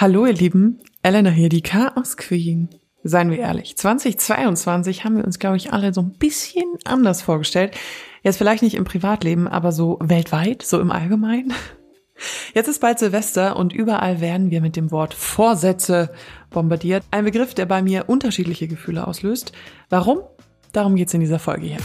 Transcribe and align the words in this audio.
Hallo 0.00 0.26
ihr 0.26 0.32
Lieben, 0.32 0.78
Elena 1.02 1.28
hier, 1.28 1.48
die 1.48 1.60
Chaos 1.60 2.16
Queen. 2.16 2.68
Seien 3.02 3.32
wir 3.32 3.40
ehrlich, 3.40 3.76
2022 3.76 5.04
haben 5.04 5.16
wir 5.16 5.24
uns, 5.24 5.40
glaube 5.40 5.56
ich, 5.56 5.72
alle 5.72 5.92
so 5.92 6.02
ein 6.02 6.12
bisschen 6.12 6.66
anders 6.84 7.20
vorgestellt. 7.20 7.76
Jetzt 8.22 8.36
vielleicht 8.36 8.62
nicht 8.62 8.76
im 8.76 8.84
Privatleben, 8.84 9.48
aber 9.48 9.72
so 9.72 9.98
weltweit, 10.00 10.62
so 10.62 10.78
im 10.78 10.92
Allgemeinen. 10.92 11.52
Jetzt 12.54 12.68
ist 12.68 12.80
bald 12.80 13.00
Silvester 13.00 13.56
und 13.56 13.72
überall 13.72 14.20
werden 14.20 14.52
wir 14.52 14.60
mit 14.60 14.76
dem 14.76 14.92
Wort 14.92 15.14
Vorsätze 15.14 16.10
bombardiert. 16.50 17.02
Ein 17.10 17.24
Begriff, 17.24 17.54
der 17.54 17.66
bei 17.66 17.82
mir 17.82 18.08
unterschiedliche 18.08 18.68
Gefühle 18.68 19.04
auslöst. 19.04 19.50
Warum? 19.88 20.20
Darum 20.70 20.94
geht's 20.94 21.14
in 21.14 21.20
dieser 21.20 21.40
Folge 21.40 21.66
hier. 21.66 21.78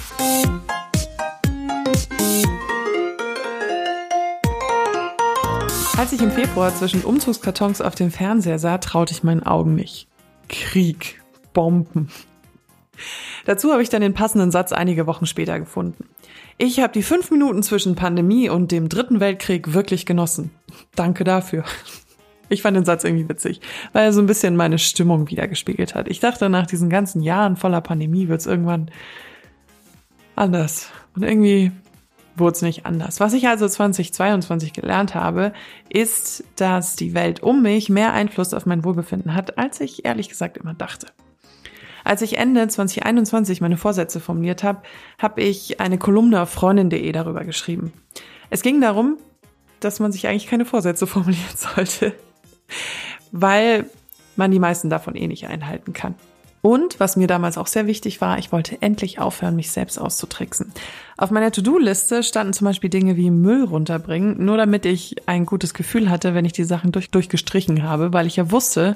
Als 5.96 6.12
ich 6.12 6.22
im 6.22 6.32
Februar 6.32 6.74
zwischen 6.76 7.04
Umzugskartons 7.04 7.80
auf 7.80 7.94
dem 7.94 8.10
Fernseher 8.10 8.58
sah, 8.58 8.80
traute 8.80 9.14
ich 9.14 9.24
meinen 9.24 9.44
Augen 9.44 9.76
nicht. 9.76 10.08
Krieg, 10.50 11.22
Bomben. 11.54 12.10
Dazu 13.46 13.72
habe 13.72 13.84
ich 13.84 13.90
dann 13.90 14.02
den 14.02 14.14
passenden 14.14 14.52
Satz 14.52 14.72
einige 14.72 15.06
Wochen 15.06 15.26
später 15.26 15.60
gefunden. 15.60 16.06
Ich 16.58 16.80
habe 16.80 16.94
die 16.94 17.04
fünf 17.04 17.30
Minuten 17.30 17.62
zwischen 17.62 17.96
Pandemie 17.96 18.50
und 18.50 18.72
dem 18.72 18.90
Dritten 18.90 19.20
Weltkrieg 19.20 19.74
wirklich 19.74 20.06
genossen. 20.06 20.52
Danke 20.96 21.24
dafür. 21.24 21.64
Ich 22.50 22.62
fand 22.62 22.76
den 22.76 22.86
Satz 22.86 23.04
irgendwie 23.04 23.30
witzig, 23.30 23.62
weil 23.94 24.06
er 24.06 24.14
so 24.14 24.20
ein 24.20 24.28
bisschen 24.28 24.56
meine 24.56 24.78
Stimmung 24.78 25.30
wiedergespiegelt 25.30 25.96
hat. 25.96 26.08
Ich 26.08 26.20
dachte, 26.20 26.50
nach 26.50 26.68
diesen 26.68 26.90
ganzen 26.90 27.22
Jahren 27.22 27.56
voller 27.56 27.82
Pandemie 27.82 28.28
wird 28.28 28.42
es 28.42 28.48
irgendwann 28.48 28.92
anders. 30.36 30.90
Und 31.16 31.24
irgendwie 31.24 31.72
wurde 32.36 32.56
es 32.56 32.62
nicht 32.62 32.86
anders. 32.86 33.20
Was 33.20 33.34
ich 33.34 33.48
also 33.48 33.68
2022 33.68 34.74
gelernt 34.74 35.16
habe, 35.16 35.54
ist, 35.90 36.44
dass 36.56 36.96
die 36.96 37.14
Welt 37.14 37.44
um 37.44 37.62
mich 37.62 37.90
mehr 37.90 38.14
Einfluss 38.14 38.54
auf 38.54 38.66
mein 38.66 38.84
Wohlbefinden 38.84 39.36
hat, 39.36 39.58
als 39.58 39.80
ich 39.80 40.06
ehrlich 40.06 40.30
gesagt 40.30 40.58
immer 40.58 40.74
dachte. 40.74 41.08
Als 42.04 42.22
ich 42.22 42.38
Ende 42.38 42.68
2021 42.68 43.62
meine 43.62 43.78
Vorsätze 43.78 44.20
formuliert 44.20 44.64
habe, 44.64 44.82
habe 45.20 45.42
ich 45.42 45.80
eine 45.80 45.98
Kolumne 45.98 46.42
auf 46.42 46.50
freundin.de 46.50 47.12
darüber 47.12 47.46
geschrieben. 47.46 47.94
Es 48.50 48.62
ging 48.62 48.82
darum, 48.82 49.18
dass 49.80 50.00
man 50.00 50.12
sich 50.12 50.28
eigentlich 50.28 50.48
keine 50.48 50.66
Vorsätze 50.66 51.08
formulieren 51.08 51.56
sollte, 51.56 52.14
weil 53.32 53.90
man 54.36 54.52
die 54.52 54.60
meisten 54.60 54.90
davon 54.90 55.16
eh 55.16 55.28
nicht 55.28 55.48
einhalten 55.48 55.94
kann. 55.94 56.16
Und 56.66 56.98
was 57.02 57.18
mir 57.18 57.28
damals 57.28 57.58
auch 57.58 57.68
sehr 57.68 57.88
wichtig 57.88 58.22
war, 58.22 58.40
ich 58.40 58.54
wollte 58.54 58.82
endlich 58.82 59.20
aufhören, 59.20 59.58
mich 59.58 59.70
selbst 59.70 60.00
auszutricksen. 60.00 60.72
Auf 61.18 61.30
meiner 61.30 61.52
To-Do-Liste 61.52 62.24
standen 62.24 62.54
zum 62.54 62.64
Beispiel 62.64 62.90
Dinge 62.90 63.18
wie 63.18 63.32
Müll 63.32 63.66
runterbringen, 63.66 64.46
nur 64.46 64.56
damit 64.56 64.86
ich 64.86 65.28
ein 65.28 65.46
gutes 65.46 65.74
Gefühl 65.74 66.10
hatte, 66.10 66.34
wenn 66.34 66.46
ich 66.46 66.54
die 66.54 66.64
Sachen 66.64 66.94
durch, 66.94 67.12
durchgestrichen 67.12 67.84
habe, 67.84 68.14
weil 68.14 68.28
ich 68.28 68.38
ja 68.38 68.50
wusste, 68.50 68.96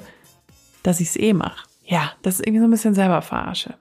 dass 0.82 1.00
ich 1.00 1.08
es 1.08 1.16
eh 1.16 1.34
mache. 1.34 1.68
Ja, 1.84 2.12
das 2.22 2.36
ist 2.36 2.46
irgendwie 2.46 2.60
so 2.60 2.64
ein 2.64 2.70
bisschen 2.70 2.94
selber 2.94 3.20
verarsche. 3.20 3.74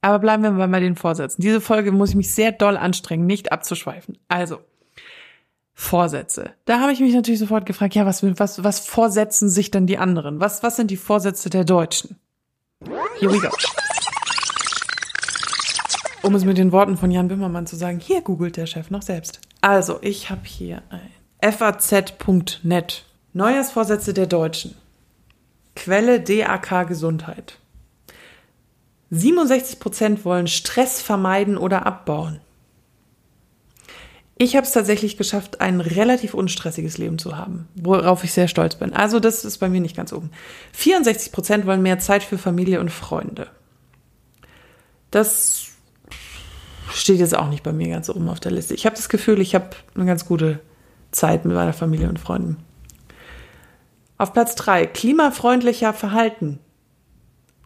Aber 0.00 0.18
bleiben 0.18 0.42
wir 0.42 0.50
mal 0.50 0.68
bei 0.68 0.80
den 0.80 0.96
Vorsätzen. 0.96 1.42
Diese 1.42 1.60
Folge 1.60 1.92
muss 1.92 2.08
ich 2.08 2.16
mich 2.16 2.32
sehr 2.32 2.52
doll 2.52 2.78
anstrengen, 2.78 3.26
nicht 3.26 3.52
abzuschweifen. 3.52 4.16
Also, 4.28 4.60
Vorsätze. 5.74 6.52
Da 6.64 6.80
habe 6.80 6.92
ich 6.92 7.00
mich 7.00 7.12
natürlich 7.12 7.40
sofort 7.40 7.66
gefragt, 7.66 7.94
ja, 7.94 8.06
was, 8.06 8.22
was, 8.22 8.64
was 8.64 8.80
vorsetzen 8.80 9.50
sich 9.50 9.70
denn 9.70 9.86
die 9.86 9.98
anderen? 9.98 10.40
Was, 10.40 10.62
was 10.62 10.76
sind 10.76 10.90
die 10.90 10.96
Vorsätze 10.96 11.50
der 11.50 11.64
Deutschen? 11.64 12.16
Here 13.20 13.30
we 13.30 13.38
go. 13.38 13.50
Um 16.22 16.34
es 16.34 16.46
mit 16.46 16.56
den 16.56 16.72
Worten 16.72 16.96
von 16.96 17.10
Jan 17.10 17.28
Bimmermann 17.28 17.66
zu 17.66 17.76
sagen, 17.76 18.00
hier 18.00 18.22
googelt 18.22 18.56
der 18.56 18.64
Chef 18.64 18.88
noch 18.88 19.02
selbst. 19.02 19.40
Also, 19.60 19.98
ich 20.00 20.30
habe 20.30 20.40
hier 20.44 20.82
ein 20.88 21.52
faz.net. 21.52 23.04
Neujahrsvorsätze 23.34 24.14
der 24.14 24.26
Deutschen. 24.26 24.74
Quelle 25.76 26.20
DAK 26.20 26.88
Gesundheit. 26.88 27.58
67% 29.12 30.24
wollen 30.24 30.46
Stress 30.46 31.02
vermeiden 31.02 31.58
oder 31.58 31.84
abbauen. 31.84 32.40
Ich 34.42 34.56
habe 34.56 34.66
es 34.66 34.72
tatsächlich 34.72 35.18
geschafft, 35.18 35.60
ein 35.60 35.82
relativ 35.82 36.32
unstressiges 36.32 36.96
Leben 36.96 37.18
zu 37.18 37.36
haben, 37.36 37.68
worauf 37.74 38.24
ich 38.24 38.32
sehr 38.32 38.48
stolz 38.48 38.74
bin. 38.74 38.94
Also 38.94 39.20
das 39.20 39.44
ist 39.44 39.58
bei 39.58 39.68
mir 39.68 39.82
nicht 39.82 39.94
ganz 39.94 40.14
oben. 40.14 40.30
64 40.72 41.30
Prozent 41.30 41.66
wollen 41.66 41.82
mehr 41.82 41.98
Zeit 41.98 42.22
für 42.22 42.38
Familie 42.38 42.80
und 42.80 42.88
Freunde. 42.88 43.48
Das 45.10 45.66
steht 46.90 47.18
jetzt 47.18 47.36
auch 47.36 47.50
nicht 47.50 47.62
bei 47.62 47.74
mir 47.74 47.90
ganz 47.90 48.08
oben 48.08 48.30
auf 48.30 48.40
der 48.40 48.52
Liste. 48.52 48.72
Ich 48.72 48.86
habe 48.86 48.96
das 48.96 49.10
Gefühl, 49.10 49.42
ich 49.42 49.54
habe 49.54 49.76
eine 49.94 50.06
ganz 50.06 50.24
gute 50.24 50.60
Zeit 51.10 51.44
mit 51.44 51.54
meiner 51.54 51.74
Familie 51.74 52.08
und 52.08 52.18
Freunden. 52.18 52.56
Auf 54.16 54.32
Platz 54.32 54.54
drei 54.54 54.86
klimafreundlicher 54.86 55.92
Verhalten. 55.92 56.60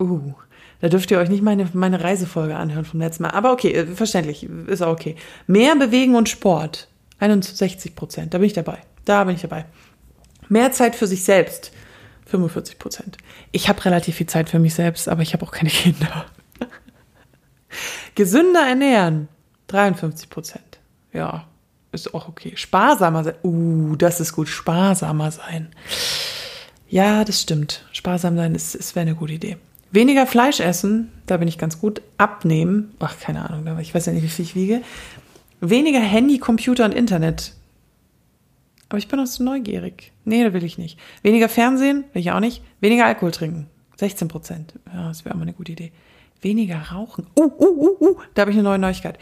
Uh, 0.01 0.35
da 0.81 0.89
dürft 0.89 1.11
ihr 1.11 1.19
euch 1.19 1.29
nicht 1.29 1.43
meine, 1.43 1.69
meine 1.73 2.03
Reisefolge 2.03 2.57
anhören 2.57 2.85
vom 2.85 3.01
letzten 3.01 3.25
Mal. 3.25 3.31
Aber 3.31 3.53
okay, 3.53 3.73
äh, 3.73 3.87
verständlich, 3.87 4.49
ist 4.67 4.83
auch 4.83 4.93
okay. 4.93 5.17
Mehr 5.47 5.77
Bewegen 5.77 6.15
und 6.15 6.29
Sport. 6.29 6.89
61 7.21 7.95
Prozent, 7.95 8.35
da 8.35 8.39
bin 8.39 8.47
ich 8.47 8.53
dabei. 8.53 8.79
Da 9.05 9.25
bin 9.25 9.37
ich 9.37 9.43
dabei. 9.43 9.67
Mehr 10.49 10.73
Zeit 10.73 10.97
für 10.97 11.07
sich 11.07 11.25
selbst. 11.25 11.73
45 12.27 12.79
Prozent. 12.79 13.19
Ich 13.53 13.69
habe 13.69 13.85
relativ 13.85 14.17
viel 14.17 14.27
Zeit 14.27 14.49
für 14.49 14.59
mich 14.59 14.75
selbst, 14.75 15.09
aber 15.09 15.23
ich 15.23 15.33
habe 15.33 15.45
auch 15.45 15.53
keine 15.53 15.71
Kinder. 15.71 16.27
Gesünder 18.15 18.67
ernähren. 18.67 19.29
53 19.69 20.29
Prozent. 20.29 20.81
Ja, 21.13 21.47
ist 21.93 22.13
auch 22.13 22.29
okay. 22.29 22.53
Sparsamer 22.57 23.25
sein. 23.25 23.35
Uh, 23.43 23.97
das 23.97 24.21
ist 24.21 24.33
gut. 24.33 24.49
Sparsamer 24.49 25.31
sein. 25.31 25.71
Ja, 26.89 27.25
das 27.25 27.41
stimmt. 27.41 27.85
Sparsam 27.93 28.37
sein 28.37 28.55
ist, 28.55 28.75
ist 28.75 28.95
wäre 28.95 29.07
eine 29.07 29.15
gute 29.17 29.33
Idee. 29.33 29.57
Weniger 29.95 30.27
Fleisch 30.27 30.59
essen, 30.59 31.13
da 31.27 31.37
bin 31.37 31.47
ich 31.47 31.57
ganz 31.57 31.79
gut. 31.79 32.03
Abnehmen, 32.19 32.95
ach, 32.99 33.17
keine 33.21 33.49
Ahnung, 33.49 33.79
ich 33.79 33.95
weiß 33.95 34.07
ja 34.07 34.13
nicht, 34.13 34.25
wie 34.25 34.29
viel 34.29 34.45
ich 34.45 34.57
wiege. 34.57 34.83
Weniger 35.61 36.01
Handy, 36.01 36.39
Computer 36.39 36.85
und 36.85 36.93
Internet. 36.93 37.55
Aber 38.89 38.99
ich 38.99 39.07
bin 39.07 39.21
auch 39.21 39.27
so 39.27 39.45
neugierig. 39.45 40.11
Nee, 40.25 40.43
da 40.43 40.53
will 40.53 40.65
ich 40.65 40.79
nicht. 40.79 40.99
Weniger 41.23 41.49
Fernsehen, 41.49 42.03
will 42.13 42.23
ich 42.23 42.33
auch 42.33 42.41
nicht. 42.41 42.61
Weniger 42.81 43.07
Alkohol 43.07 43.31
trinken. 43.31 43.69
16 43.97 44.27
Prozent. 44.27 44.75
Ja, 44.93 45.07
das 45.07 45.25
wäre 45.25 45.37
mal 45.37 45.43
eine 45.43 45.53
gute 45.53 45.71
Idee. 45.71 45.93
Weniger 46.41 46.91
rauchen. 46.91 47.29
Uh, 47.39 47.45
uh, 47.45 47.65
uh, 47.65 47.97
uh. 48.01 48.17
Da 48.35 48.43
habe 48.43 48.51
ich 48.51 48.57
eine 48.57 48.65
neue 48.65 48.81
Neuigkeit. 48.81 49.17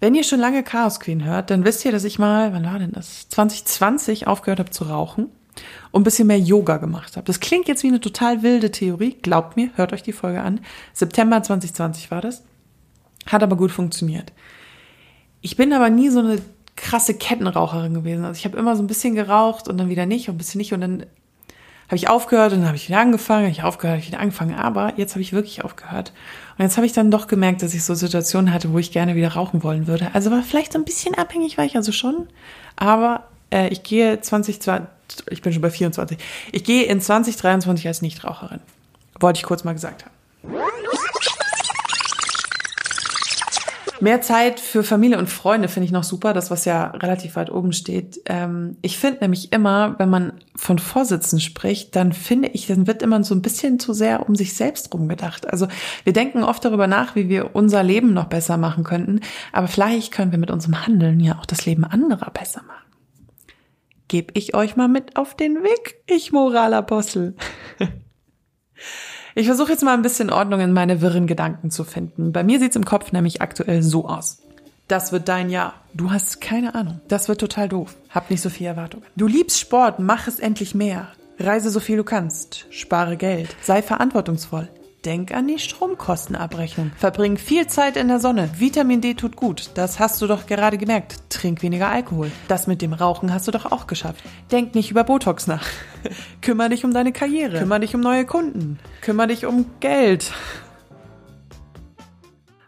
Wenn 0.00 0.16
ihr 0.16 0.24
schon 0.24 0.40
lange 0.40 0.64
Chaos 0.64 0.98
Queen 0.98 1.22
hört, 1.24 1.50
dann 1.50 1.64
wisst 1.64 1.84
ihr, 1.84 1.92
dass 1.92 2.02
ich 2.02 2.18
mal, 2.18 2.52
wann 2.52 2.64
war 2.64 2.80
denn 2.80 2.90
das? 2.90 3.28
2020 3.28 4.26
aufgehört 4.26 4.58
habe 4.58 4.70
zu 4.70 4.84
rauchen 4.84 5.28
und 5.90 6.02
ein 6.02 6.04
bisschen 6.04 6.26
mehr 6.26 6.38
Yoga 6.38 6.78
gemacht 6.78 7.16
habe. 7.16 7.26
Das 7.26 7.40
klingt 7.40 7.68
jetzt 7.68 7.82
wie 7.82 7.88
eine 7.88 8.00
total 8.00 8.42
wilde 8.42 8.70
Theorie. 8.70 9.16
Glaubt 9.22 9.56
mir, 9.56 9.70
hört 9.76 9.92
euch 9.92 10.02
die 10.02 10.12
Folge 10.12 10.40
an. 10.40 10.60
September 10.92 11.42
2020 11.42 12.10
war 12.10 12.20
das. 12.20 12.42
Hat 13.26 13.42
aber 13.42 13.56
gut 13.56 13.70
funktioniert. 13.70 14.32
Ich 15.40 15.56
bin 15.56 15.72
aber 15.72 15.90
nie 15.90 16.10
so 16.10 16.20
eine 16.20 16.38
krasse 16.76 17.14
Kettenraucherin 17.14 17.94
gewesen. 17.94 18.24
Also 18.24 18.38
ich 18.38 18.44
habe 18.44 18.56
immer 18.56 18.76
so 18.76 18.82
ein 18.82 18.86
bisschen 18.86 19.14
geraucht 19.14 19.68
und 19.68 19.78
dann 19.78 19.88
wieder 19.88 20.06
nicht 20.06 20.28
und 20.28 20.34
ein 20.34 20.38
bisschen 20.38 20.58
nicht 20.58 20.72
und 20.72 20.80
dann 20.80 21.06
habe 21.86 21.96
ich 21.96 22.08
aufgehört 22.08 22.52
und 22.52 22.60
dann 22.60 22.68
habe 22.68 22.76
ich 22.76 22.88
wieder 22.88 22.98
angefangen, 22.98 23.42
habe 23.42 23.52
ich 23.52 23.62
aufgehört, 23.62 23.96
habe 23.96 24.02
ich 24.02 24.08
wieder 24.08 24.20
angefangen, 24.20 24.54
aber 24.54 24.94
jetzt 24.96 25.12
habe 25.12 25.20
ich 25.20 25.32
wirklich 25.32 25.64
aufgehört. 25.64 26.12
Und 26.56 26.64
jetzt 26.64 26.76
habe 26.76 26.86
ich 26.86 26.92
dann 26.92 27.10
doch 27.10 27.26
gemerkt, 27.26 27.62
dass 27.62 27.74
ich 27.74 27.84
so 27.84 27.94
Situationen 27.94 28.52
hatte, 28.52 28.72
wo 28.72 28.78
ich 28.78 28.90
gerne 28.90 29.14
wieder 29.14 29.34
rauchen 29.34 29.62
wollen 29.62 29.86
würde. 29.86 30.10
Also 30.14 30.30
war 30.30 30.42
vielleicht 30.42 30.72
so 30.72 30.78
ein 30.78 30.84
bisschen 30.84 31.14
abhängig, 31.14 31.58
war 31.58 31.64
ich 31.64 31.76
also 31.76 31.92
schon, 31.92 32.28
aber 32.76 33.24
äh, 33.52 33.68
ich 33.68 33.82
gehe 33.82 34.20
2020, 34.20 34.88
ich 35.30 35.42
bin 35.42 35.52
schon 35.52 35.62
bei 35.62 35.70
24. 35.70 36.18
Ich 36.52 36.64
gehe 36.64 36.84
in 36.84 37.00
2023 37.00 37.86
als 37.86 38.02
Nichtraucherin. 38.02 38.60
Wollte 39.20 39.38
ich 39.38 39.44
kurz 39.44 39.64
mal 39.64 39.72
gesagt 39.72 40.04
haben. 40.04 40.14
Mehr 44.00 44.20
Zeit 44.20 44.60
für 44.60 44.82
Familie 44.82 45.18
und 45.18 45.30
Freunde 45.30 45.68
finde 45.68 45.86
ich 45.86 45.92
noch 45.92 46.04
super, 46.04 46.34
das 46.34 46.50
was 46.50 46.66
ja 46.66 46.88
relativ 46.88 47.36
weit 47.36 47.50
oben 47.50 47.72
steht. 47.72 48.20
Ähm, 48.26 48.76
ich 48.82 48.98
finde 48.98 49.20
nämlich 49.20 49.50
immer, 49.52 49.94
wenn 49.98 50.10
man 50.10 50.34
von 50.56 50.78
Vorsitzen 50.78 51.40
spricht, 51.40 51.96
dann 51.96 52.12
finde 52.12 52.48
ich, 52.48 52.66
dann 52.66 52.86
wird 52.86 53.02
immer 53.02 53.22
so 53.24 53.34
ein 53.34 53.40
bisschen 53.40 53.78
zu 53.78 53.94
sehr 53.94 54.28
um 54.28 54.34
sich 54.34 54.54
selbst 54.56 54.92
rumgedacht. 54.92 55.50
Also 55.50 55.68
wir 56.02 56.12
denken 56.12 56.42
oft 56.42 56.62
darüber 56.64 56.86
nach, 56.86 57.14
wie 57.14 57.30
wir 57.30 57.56
unser 57.56 57.82
Leben 57.82 58.12
noch 58.12 58.26
besser 58.26 58.58
machen 58.58 58.84
könnten, 58.84 59.20
aber 59.52 59.68
vielleicht 59.68 60.12
können 60.12 60.32
wir 60.32 60.38
mit 60.38 60.50
unserem 60.50 60.86
Handeln 60.86 61.20
ja 61.20 61.38
auch 61.38 61.46
das 61.46 61.64
Leben 61.64 61.84
anderer 61.84 62.30
besser 62.30 62.62
machen 62.62 62.83
gebe 64.14 64.32
ich 64.34 64.54
euch 64.54 64.76
mal 64.76 64.86
mit 64.86 65.16
auf 65.16 65.34
den 65.34 65.64
Weg, 65.64 65.96
ich 66.06 66.30
Moralapostel. 66.30 67.34
Ich 69.34 69.48
versuche 69.48 69.72
jetzt 69.72 69.82
mal 69.82 69.94
ein 69.94 70.02
bisschen 70.02 70.30
Ordnung 70.30 70.60
in 70.60 70.72
meine 70.72 71.00
wirren 71.00 71.26
Gedanken 71.26 71.72
zu 71.72 71.82
finden. 71.82 72.30
Bei 72.30 72.44
mir 72.44 72.60
sieht's 72.60 72.76
im 72.76 72.84
Kopf 72.84 73.10
nämlich 73.10 73.42
aktuell 73.42 73.82
so 73.82 74.06
aus. 74.06 74.40
Das 74.86 75.10
wird 75.10 75.26
dein 75.26 75.50
Jahr. 75.50 75.74
Du 75.94 76.12
hast 76.12 76.40
keine 76.40 76.76
Ahnung. 76.76 77.00
Das 77.08 77.26
wird 77.26 77.40
total 77.40 77.68
doof. 77.68 77.96
Hab 78.08 78.30
nicht 78.30 78.40
so 78.40 78.50
viel 78.50 78.68
Erwartungen. 78.68 79.04
Du 79.16 79.26
liebst 79.26 79.58
Sport, 79.58 79.98
mach 79.98 80.28
es 80.28 80.38
endlich 80.38 80.76
mehr. 80.76 81.08
Reise 81.40 81.70
so 81.70 81.80
viel 81.80 81.96
du 81.96 82.04
kannst. 82.04 82.66
Spare 82.70 83.16
Geld. 83.16 83.56
Sei 83.62 83.82
verantwortungsvoll. 83.82 84.68
Denk 85.04 85.34
an 85.34 85.48
die 85.48 85.58
Stromkostenabrechnung. 85.58 86.92
Verbring 86.96 87.36
viel 87.36 87.66
Zeit 87.66 87.96
in 87.96 88.06
der 88.06 88.20
Sonne. 88.20 88.48
Vitamin 88.58 89.00
D 89.00 89.14
tut 89.14 89.34
gut. 89.34 89.70
Das 89.74 89.98
hast 89.98 90.22
du 90.22 90.28
doch 90.28 90.46
gerade 90.46 90.78
gemerkt. 90.78 91.33
Trink 91.44 91.62
weniger 91.62 91.90
Alkohol. 91.90 92.30
Das 92.48 92.66
mit 92.66 92.80
dem 92.80 92.94
Rauchen 92.94 93.30
hast 93.30 93.46
du 93.46 93.50
doch 93.50 93.70
auch 93.70 93.86
geschafft. 93.86 94.24
Denk 94.50 94.74
nicht 94.74 94.90
über 94.90 95.04
Botox 95.04 95.46
nach. 95.46 95.66
Kümmer 96.40 96.70
dich 96.70 96.86
um 96.86 96.94
deine 96.94 97.12
Karriere. 97.12 97.58
Kümmer 97.58 97.80
dich 97.80 97.94
um 97.94 98.00
neue 98.00 98.24
Kunden. 98.24 98.78
Kümmer 99.02 99.26
dich 99.26 99.44
um 99.44 99.66
Geld. 99.80 100.32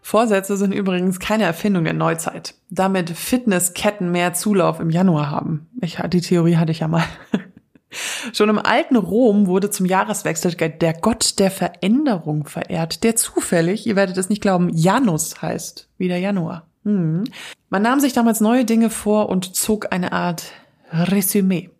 Vorsätze 0.03 0.59
sind 0.59 0.73
übrigens 0.73 1.21
keine 1.21 1.45
Erfindung 1.45 1.85
der 1.85 1.95
Neuzeit. 1.95 2.53
Damit 2.69 3.09
Fitnessketten 3.09 4.13
mehr 4.13 4.35
Zulauf 4.35 4.79
im 4.79 4.91
Januar 4.91 5.31
haben. 5.31 5.71
Ich, 5.81 5.97
die 6.09 6.21
Theorie 6.21 6.57
hatte 6.59 6.73
ich 6.73 6.81
ja 6.81 6.89
mal. 6.89 7.05
Schon 8.35 8.51
im 8.51 8.59
alten 8.59 8.97
Rom 8.97 9.47
wurde 9.47 9.71
zum 9.71 9.87
Jahreswechsel 9.87 10.53
der 10.53 10.93
Gott 10.93 11.39
der 11.39 11.51
Veränderung 11.51 12.47
verehrt, 12.47 13.05
der 13.05 13.17
zufällig, 13.17 13.87
ihr 13.87 13.97
werdet 13.97 14.19
es 14.19 14.29
nicht 14.29 14.43
glauben, 14.43 14.69
Janus 14.69 15.41
heißt, 15.41 15.89
wie 15.97 16.09
der 16.09 16.19
Januar. 16.19 16.67
Hm. 16.87 17.25
Man 17.69 17.83
nahm 17.83 17.99
sich 17.99 18.13
damals 18.13 18.41
neue 18.41 18.65
Dinge 18.65 18.91
vor 18.91 19.29
und 19.29 19.57
zog 19.57 19.93
eine 19.93 20.13
Art 20.13 20.53
Resümee. 20.93 21.71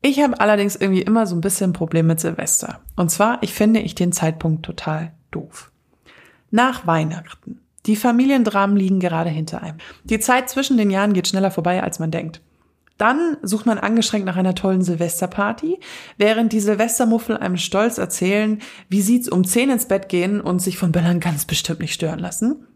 Ich 0.00 0.20
habe 0.22 0.40
allerdings 0.40 0.76
irgendwie 0.76 1.02
immer 1.02 1.26
so 1.26 1.36
ein 1.36 1.42
bisschen 1.42 1.74
Problem 1.74 2.06
mit 2.06 2.18
Silvester. 2.18 2.80
Und 2.96 3.10
zwar, 3.10 3.42
ich 3.42 3.52
finde 3.52 3.80
ich 3.80 3.94
den 3.94 4.12
Zeitpunkt 4.12 4.64
total 4.64 5.12
doof. 5.30 5.70
Nach 6.50 6.86
Weihnachten. 6.86 7.60
Die 7.84 7.96
Familiendramen 7.96 8.76
liegen 8.76 8.98
gerade 8.98 9.28
hinter 9.28 9.62
einem. 9.62 9.78
Die 10.04 10.20
Zeit 10.20 10.48
zwischen 10.48 10.78
den 10.78 10.90
Jahren 10.90 11.12
geht 11.12 11.28
schneller 11.28 11.50
vorbei, 11.50 11.82
als 11.82 11.98
man 11.98 12.10
denkt. 12.10 12.40
Dann 12.96 13.36
sucht 13.42 13.66
man 13.66 13.78
angestrengt 13.78 14.24
nach 14.24 14.36
einer 14.36 14.54
tollen 14.54 14.82
Silvesterparty, 14.82 15.78
während 16.16 16.52
die 16.52 16.60
Silvestermuffel 16.60 17.36
einem 17.36 17.58
stolz 17.58 17.98
erzählen, 17.98 18.60
wie 18.88 19.02
sie's 19.02 19.28
um 19.28 19.44
zehn 19.44 19.70
ins 19.70 19.86
Bett 19.86 20.08
gehen 20.08 20.40
und 20.40 20.60
sich 20.60 20.78
von 20.78 20.92
Böllern 20.92 21.20
ganz 21.20 21.44
bestimmt 21.44 21.80
nicht 21.80 21.94
stören 21.94 22.18
lassen. 22.18 22.66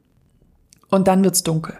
Und 0.92 1.08
dann 1.08 1.24
wird's 1.24 1.42
dunkel. 1.42 1.78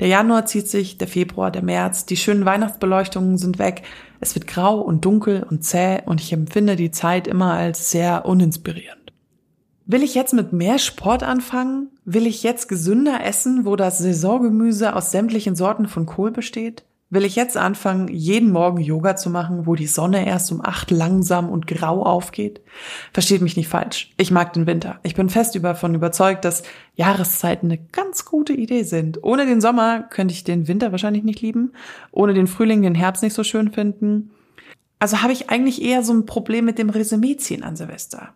Der 0.00 0.08
Januar 0.08 0.44
zieht 0.44 0.68
sich, 0.68 0.98
der 0.98 1.06
Februar, 1.06 1.52
der 1.52 1.62
März, 1.62 2.06
die 2.06 2.16
schönen 2.16 2.44
Weihnachtsbeleuchtungen 2.44 3.38
sind 3.38 3.60
weg, 3.60 3.82
es 4.18 4.34
wird 4.34 4.48
grau 4.48 4.80
und 4.80 5.04
dunkel 5.04 5.46
und 5.48 5.64
zäh 5.64 6.02
und 6.04 6.20
ich 6.20 6.32
empfinde 6.32 6.74
die 6.74 6.90
Zeit 6.90 7.28
immer 7.28 7.52
als 7.52 7.92
sehr 7.92 8.26
uninspirierend. 8.26 9.12
Will 9.86 10.02
ich 10.02 10.16
jetzt 10.16 10.34
mit 10.34 10.52
mehr 10.52 10.80
Sport 10.80 11.22
anfangen? 11.22 11.90
Will 12.04 12.26
ich 12.26 12.42
jetzt 12.42 12.68
gesünder 12.68 13.24
essen, 13.24 13.64
wo 13.64 13.76
das 13.76 13.98
Saisongemüse 13.98 14.94
aus 14.96 15.12
sämtlichen 15.12 15.54
Sorten 15.54 15.86
von 15.86 16.04
Kohl 16.04 16.32
besteht? 16.32 16.84
Will 17.10 17.24
ich 17.24 17.36
jetzt 17.36 17.56
anfangen, 17.56 18.08
jeden 18.08 18.52
Morgen 18.52 18.82
Yoga 18.82 19.16
zu 19.16 19.30
machen, 19.30 19.64
wo 19.64 19.74
die 19.74 19.86
Sonne 19.86 20.26
erst 20.26 20.52
um 20.52 20.62
acht 20.62 20.90
langsam 20.90 21.48
und 21.48 21.66
grau 21.66 22.02
aufgeht? 22.02 22.60
Versteht 23.14 23.40
mich 23.40 23.56
nicht 23.56 23.68
falsch. 23.68 24.10
Ich 24.18 24.30
mag 24.30 24.52
den 24.52 24.66
Winter. 24.66 25.00
Ich 25.02 25.14
bin 25.14 25.30
fest 25.30 25.58
davon 25.62 25.94
überzeugt, 25.94 26.44
dass 26.44 26.64
Jahreszeiten 26.96 27.70
eine 27.70 27.78
ganz 27.92 28.26
gute 28.26 28.52
Idee 28.52 28.82
sind. 28.82 29.22
Ohne 29.24 29.46
den 29.46 29.62
Sommer 29.62 30.02
könnte 30.02 30.34
ich 30.34 30.44
den 30.44 30.68
Winter 30.68 30.92
wahrscheinlich 30.92 31.24
nicht 31.24 31.40
lieben. 31.40 31.72
Ohne 32.12 32.34
den 32.34 32.46
Frühling 32.46 32.82
den 32.82 32.94
Herbst 32.94 33.22
nicht 33.22 33.34
so 33.34 33.42
schön 33.42 33.72
finden. 33.72 34.30
Also 34.98 35.22
habe 35.22 35.32
ich 35.32 35.48
eigentlich 35.48 35.80
eher 35.80 36.02
so 36.02 36.12
ein 36.12 36.26
Problem 36.26 36.66
mit 36.66 36.78
dem 36.78 36.90
Resümee 36.90 37.36
ziehen 37.36 37.62
an 37.62 37.74
Silvester. 37.74 38.34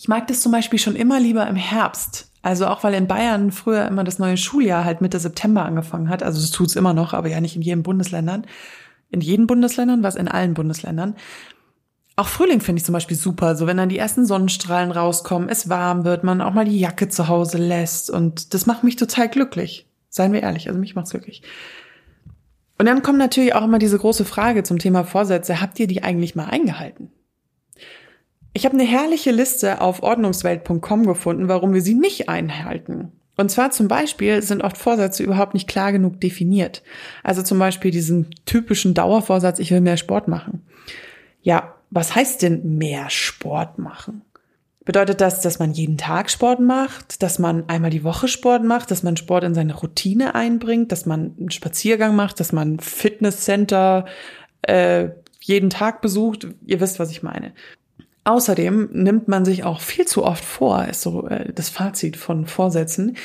Ich 0.00 0.06
mag 0.06 0.28
das 0.28 0.42
zum 0.42 0.52
Beispiel 0.52 0.78
schon 0.78 0.94
immer 0.94 1.18
lieber 1.18 1.44
im 1.48 1.56
Herbst, 1.56 2.30
also 2.40 2.68
auch 2.68 2.84
weil 2.84 2.94
in 2.94 3.08
Bayern 3.08 3.50
früher 3.50 3.84
immer 3.88 4.04
das 4.04 4.20
neue 4.20 4.36
Schuljahr 4.36 4.84
halt 4.84 5.00
Mitte 5.00 5.18
September 5.18 5.64
angefangen 5.64 6.08
hat. 6.08 6.22
Also 6.22 6.40
das 6.40 6.52
tut's 6.52 6.76
immer 6.76 6.94
noch, 6.94 7.14
aber 7.14 7.28
ja 7.28 7.40
nicht 7.40 7.56
in 7.56 7.62
jedem 7.62 7.82
Bundesländern. 7.82 8.46
In 9.10 9.20
jedem 9.20 9.48
Bundesländern, 9.48 10.04
was 10.04 10.14
in 10.14 10.28
allen 10.28 10.54
Bundesländern. 10.54 11.16
Auch 12.14 12.28
Frühling 12.28 12.60
finde 12.60 12.78
ich 12.78 12.84
zum 12.84 12.92
Beispiel 12.92 13.16
super, 13.16 13.56
so 13.56 13.66
wenn 13.66 13.76
dann 13.76 13.88
die 13.88 13.98
ersten 13.98 14.24
Sonnenstrahlen 14.24 14.92
rauskommen, 14.92 15.48
es 15.48 15.68
warm 15.68 16.04
wird, 16.04 16.22
man 16.22 16.42
auch 16.42 16.54
mal 16.54 16.64
die 16.64 16.78
Jacke 16.78 17.08
zu 17.08 17.26
Hause 17.26 17.58
lässt 17.58 18.08
und 18.08 18.54
das 18.54 18.66
macht 18.66 18.84
mich 18.84 18.94
total 18.94 19.28
glücklich. 19.28 19.88
Seien 20.10 20.32
wir 20.32 20.42
ehrlich, 20.42 20.68
also 20.68 20.78
mich 20.78 20.94
macht's 20.94 21.10
glücklich. 21.10 21.42
Und 22.78 22.86
dann 22.86 23.02
kommt 23.02 23.18
natürlich 23.18 23.56
auch 23.56 23.64
immer 23.64 23.80
diese 23.80 23.98
große 23.98 24.24
Frage 24.24 24.62
zum 24.62 24.78
Thema 24.78 25.02
Vorsätze. 25.02 25.60
Habt 25.60 25.80
ihr 25.80 25.88
die 25.88 26.04
eigentlich 26.04 26.36
mal 26.36 26.46
eingehalten? 26.46 27.10
Ich 28.58 28.64
habe 28.64 28.74
eine 28.74 28.82
herrliche 28.82 29.30
Liste 29.30 29.80
auf 29.80 30.02
ordnungswelt.com 30.02 31.06
gefunden, 31.06 31.46
warum 31.46 31.74
wir 31.74 31.80
sie 31.80 31.94
nicht 31.94 32.28
einhalten. 32.28 33.12
Und 33.36 33.52
zwar 33.52 33.70
zum 33.70 33.86
Beispiel 33.86 34.42
sind 34.42 34.64
oft 34.64 34.76
Vorsätze 34.76 35.22
überhaupt 35.22 35.54
nicht 35.54 35.68
klar 35.68 35.92
genug 35.92 36.20
definiert. 36.20 36.82
Also 37.22 37.42
zum 37.42 37.60
Beispiel 37.60 37.92
diesen 37.92 38.30
typischen 38.46 38.94
Dauervorsatz, 38.94 39.60
ich 39.60 39.70
will 39.70 39.80
mehr 39.80 39.96
Sport 39.96 40.26
machen. 40.26 40.66
Ja, 41.40 41.76
was 41.90 42.16
heißt 42.16 42.42
denn 42.42 42.78
mehr 42.78 43.10
Sport 43.10 43.78
machen? 43.78 44.22
Bedeutet 44.84 45.20
das, 45.20 45.40
dass 45.40 45.60
man 45.60 45.70
jeden 45.70 45.96
Tag 45.96 46.28
Sport 46.28 46.58
macht, 46.58 47.22
dass 47.22 47.38
man 47.38 47.68
einmal 47.68 47.90
die 47.90 48.02
Woche 48.02 48.26
Sport 48.26 48.64
macht, 48.64 48.90
dass 48.90 49.04
man 49.04 49.16
Sport 49.16 49.44
in 49.44 49.54
seine 49.54 49.76
Routine 49.76 50.34
einbringt, 50.34 50.90
dass 50.90 51.06
man 51.06 51.36
einen 51.38 51.52
Spaziergang 51.52 52.16
macht, 52.16 52.40
dass 52.40 52.50
man 52.50 52.80
Fitnesscenter 52.80 54.06
äh, 54.62 55.10
jeden 55.42 55.70
Tag 55.70 56.00
besucht? 56.00 56.48
Ihr 56.66 56.80
wisst, 56.80 56.98
was 56.98 57.12
ich 57.12 57.22
meine. 57.22 57.52
Außerdem 58.28 58.90
nimmt 58.92 59.26
man 59.26 59.46
sich 59.46 59.64
auch 59.64 59.80
viel 59.80 60.06
zu 60.06 60.22
oft 60.22 60.44
vor, 60.44 60.84
ist 60.84 61.00
so 61.00 61.26
äh, 61.28 61.50
das 61.50 61.70
Fazit 61.70 62.18
von 62.18 62.44
Vorsätzen. 62.44 63.16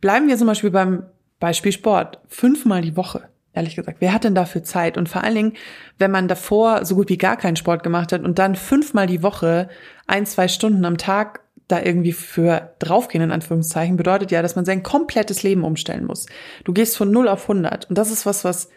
Bleiben 0.00 0.28
wir 0.28 0.36
zum 0.36 0.46
Beispiel 0.46 0.70
beim 0.70 1.02
Beispiel 1.40 1.72
Sport. 1.72 2.20
Fünfmal 2.28 2.80
die 2.82 2.96
Woche, 2.96 3.22
ehrlich 3.54 3.74
gesagt. 3.74 3.96
Wer 3.98 4.12
hat 4.12 4.22
denn 4.22 4.36
dafür 4.36 4.62
Zeit? 4.62 4.96
Und 4.98 5.08
vor 5.08 5.24
allen 5.24 5.34
Dingen, 5.34 5.52
wenn 5.98 6.12
man 6.12 6.28
davor 6.28 6.84
so 6.84 6.94
gut 6.94 7.08
wie 7.08 7.18
gar 7.18 7.36
keinen 7.36 7.56
Sport 7.56 7.82
gemacht 7.82 8.12
hat 8.12 8.22
und 8.22 8.38
dann 8.38 8.54
fünfmal 8.54 9.08
die 9.08 9.24
Woche 9.24 9.68
ein, 10.06 10.26
zwei 10.26 10.46
Stunden 10.46 10.84
am 10.84 10.96
Tag 10.96 11.40
da 11.66 11.82
irgendwie 11.82 12.12
für 12.12 12.74
draufgehen, 12.78 13.24
in 13.24 13.32
Anführungszeichen, 13.32 13.96
bedeutet 13.96 14.30
ja, 14.30 14.42
dass 14.42 14.54
man 14.54 14.64
sein 14.64 14.84
komplettes 14.84 15.42
Leben 15.42 15.64
umstellen 15.64 16.06
muss. 16.06 16.26
Du 16.62 16.72
gehst 16.72 16.96
von 16.96 17.10
0 17.10 17.26
auf 17.26 17.50
100. 17.50 17.86
Und 17.86 17.98
das 17.98 18.12
ist 18.12 18.26
was, 18.26 18.44
was 18.44 18.68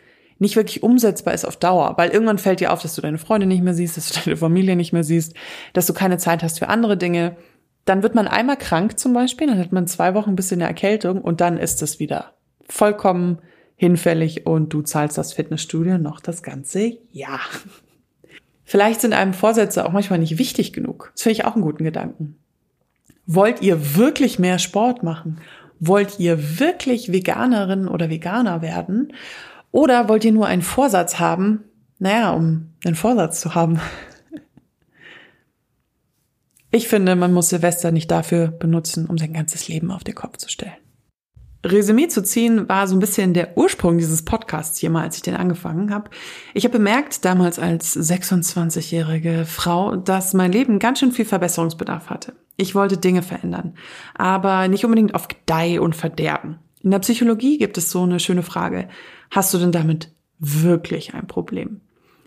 nicht 0.42 0.56
wirklich 0.56 0.82
umsetzbar 0.82 1.34
ist 1.34 1.46
auf 1.46 1.56
Dauer, 1.56 1.94
weil 1.98 2.10
irgendwann 2.10 2.40
fällt 2.40 2.60
dir 2.60 2.74
auf, 2.74 2.82
dass 2.82 2.96
du 2.96 3.02
deine 3.02 3.20
Freunde 3.20 3.46
nicht 3.46 3.64
mehr 3.64 3.76
siehst, 3.76 3.96
dass 3.96 4.10
du 4.10 4.20
deine 4.26 4.38
Familie 4.38 4.76
nicht 4.76 4.92
mehr 4.92 5.04
siehst, 5.04 5.36
dass 5.74 5.86
du 5.86 5.94
keine 5.94 6.18
Zeit 6.18 6.42
hast 6.42 6.60
für 6.60 6.68
andere 6.68 6.98
Dinge. 6.98 7.38
Dann 7.86 8.04
wird 8.04 8.16
man 8.16 8.28
einmal 8.28 8.58
krank 8.58 9.00
zum 9.00 9.14
Beispiel, 9.14 9.48
dann 9.48 9.60
hat 9.60 9.72
man 9.72 9.88
zwei 9.88 10.14
Wochen 10.16 10.32
ein 10.32 10.36
bisschen 10.36 10.62
eine 10.62 10.68
Erkältung 10.68 11.22
und 11.22 11.42
dann 11.42 11.58
ist 11.58 11.82
es 11.82 12.00
wieder 12.00 12.34
vollkommen 12.68 13.40
hinfällig 13.76 14.46
und 14.46 14.74
du 14.74 14.82
zahlst 14.82 15.18
das 15.18 15.34
Fitnessstudio 15.34 15.98
noch 15.98 16.20
das 16.20 16.44
ganze 16.44 16.98
Jahr. 17.12 17.40
Vielleicht 18.64 19.02
sind 19.02 19.14
einem 19.14 19.34
Vorsätze 19.34 19.86
auch 19.86 19.92
manchmal 19.92 20.20
nicht 20.20 20.38
wichtig 20.38 20.74
genug. 20.74 21.12
Das 21.14 21.24
finde 21.24 21.34
ich 21.34 21.46
auch 21.46 21.56
einen 21.56 21.64
guten 21.64 21.84
Gedanken. 21.84 22.38
Wollt 23.28 23.62
ihr 23.62 23.96
wirklich 23.96 24.40
mehr 24.40 24.60
Sport 24.60 25.04
machen? 25.04 25.40
Wollt 25.80 26.20
ihr 26.20 26.60
wirklich 26.60 27.12
Veganerin 27.12 27.88
oder 27.88 28.10
Veganer 28.10 28.62
werden? 28.62 29.14
Oder 29.72 30.10
wollt 30.10 30.26
ihr 30.26 30.32
nur 30.32 30.48
einen 30.48 30.62
Vorsatz 30.62 31.20
haben? 31.20 31.64
Naja, 32.00 32.32
um 32.32 32.74
einen 32.86 32.96
Vorsatz 32.96 33.42
zu 33.42 33.56
haben. 33.56 33.80
Ich 36.74 36.88
finde, 36.88 37.18
man 37.18 37.34
muss 37.34 37.50
Silvester 37.50 37.92
nicht 37.92 38.10
dafür 38.10 38.48
benutzen, 38.48 39.06
um 39.06 39.18
sein 39.18 39.34
ganzes 39.34 39.68
Leben 39.68 39.92
auf 39.92 40.06
den 40.06 40.16
Kopf 40.16 40.38
zu 40.38 40.48
stellen. 40.48 40.72
Resümee 41.66 42.08
zu 42.08 42.24
ziehen 42.24 42.68
war 42.68 42.88
so 42.88 42.96
ein 42.96 43.00
bisschen 43.00 43.34
der 43.34 43.58
Ursprung 43.58 43.98
dieses 43.98 44.26
Podcasts 44.26 44.80
hier 44.80 44.90
mal, 44.90 45.04
als 45.04 45.18
ich 45.18 45.22
den 45.22 45.36
angefangen 45.36 45.94
habe. 45.94 46.10
Ich 46.54 46.64
habe 46.64 46.78
bemerkt, 46.78 47.24
damals 47.24 47.60
als 47.60 47.96
26-jährige 47.96 49.46
Frau, 49.46 49.96
dass 49.96 50.34
mein 50.34 50.52
Leben 50.52 50.80
ganz 50.80 51.00
schön 51.00 51.12
viel 51.12 51.26
Verbesserungsbedarf 51.26 52.10
hatte. 52.10 52.34
Ich 52.58 52.74
wollte 52.74 52.98
Dinge 52.98 53.22
verändern, 53.22 53.76
aber 54.16 54.68
nicht 54.68 54.86
unbedingt 54.86 55.14
auf 55.14 55.28
Gedeih 55.28 55.80
und 55.80 55.96
Verderben. 55.96 56.60
In 56.84 56.92
der 56.92 57.00
Psychologie 57.00 57.58
gibt 57.58 57.78
es 57.78 57.92
so 57.92 58.04
eine 58.04 58.20
schöne 58.20 58.44
Frage. 58.44 58.90
Hast 59.30 59.54
du 59.54 59.58
denn 59.58 59.72
damit 59.72 60.12
wirklich 60.40 61.14
ein 61.14 61.28
Problem? 61.28 61.82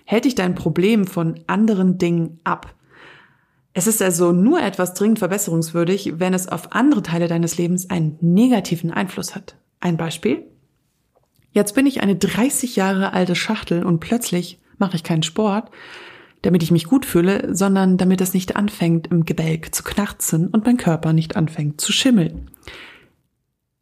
Hält 0.05 0.27
dich 0.27 0.35
dein 0.35 0.55
Problem 0.55 1.07
von 1.07 1.41
anderen 1.47 1.99
Dingen 1.99 2.41
ab? 2.45 2.75
Es 3.73 3.89
ist 3.89 4.01
also 4.01 4.31
nur 4.31 4.63
etwas 4.63 4.95
dringend 4.95 5.19
verbesserungswürdig, 5.19 6.15
wenn 6.19 6.33
es 6.33 6.47
auf 6.47 6.73
andere 6.73 7.03
Teile 7.03 7.27
deines 7.27 7.59
Lebens 7.59 7.91
einen 7.91 8.17
negativen 8.21 8.93
Einfluss 8.93 9.35
hat. 9.35 9.57
Ein 9.81 9.97
Beispiel? 9.97 10.45
Jetzt 11.51 11.75
bin 11.75 11.87
ich 11.87 12.01
eine 12.01 12.15
30 12.15 12.77
Jahre 12.77 13.13
alte 13.13 13.35
Schachtel 13.35 13.85
und 13.85 13.99
plötzlich 13.99 14.61
mache 14.79 14.95
ich 14.97 15.03
keinen 15.03 15.25
Sport, 15.25 15.71
damit 16.43 16.63
ich 16.63 16.71
mich 16.71 16.85
gut 16.85 17.05
fühle, 17.05 17.55
sondern 17.55 17.97
damit 17.97 18.21
es 18.21 18.35
nicht 18.35 18.55
anfängt 18.55 19.09
im 19.09 19.25
Gebälk 19.25 19.75
zu 19.75 19.83
knarzen 19.83 20.49
und 20.49 20.65
mein 20.67 20.77
Körper 20.77 21.13
nicht 21.13 21.37
anfängt 21.37 21.81
zu 21.81 21.91
schimmeln. 21.91 22.51